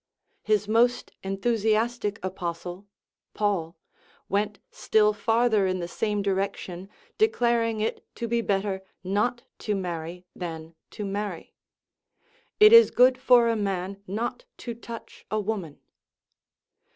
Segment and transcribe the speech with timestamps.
[0.41, 2.87] His most enthusiastic apostle,
[3.35, 3.77] Paul,
[4.29, 6.89] went still farther in the same direction,
[7.19, 11.53] declaring it to be better not to marry than to marry:
[12.05, 15.79] * It is good for a man not to touch a woman."